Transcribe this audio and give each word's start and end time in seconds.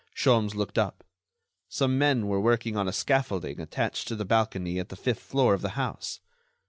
Sholmes 0.15 0.55
looked 0.55 0.79
up. 0.79 1.03
Some 1.69 1.99
men 1.99 2.25
were 2.25 2.41
working 2.41 2.75
on 2.75 2.87
a 2.87 2.91
scaffolding 2.91 3.59
attached 3.61 4.07
to 4.07 4.15
the 4.15 4.25
balcony 4.25 4.79
at 4.79 4.89
the 4.89 4.95
fifth 4.95 5.19
floor 5.21 5.53
of 5.53 5.61
the 5.61 5.77
house. 5.77 6.19